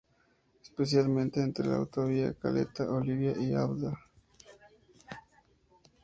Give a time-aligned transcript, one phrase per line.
[0.63, 3.99] Específicamente entre la Autovía Caleta Olivia y la Avda.